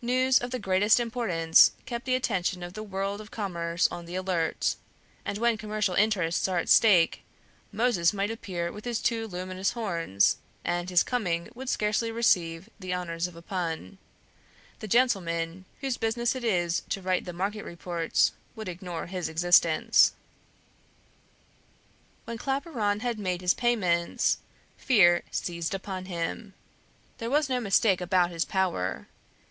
[0.00, 4.14] News of the greatest importance kept the attention of the world of commerce on the
[4.14, 4.76] alert;
[5.22, 7.22] and when commercial interests are at stake,
[7.72, 12.94] Moses might appear with his two luminous horns, and his coming would scarcely receive the
[12.94, 13.98] honors of a pun;
[14.78, 20.14] the gentlemen whose business it is to write the Market Reports would ignore his existence.
[22.24, 24.38] When Claparon had made his payments,
[24.78, 26.54] fear seized upon him.
[27.18, 29.08] There was no mistake about his power.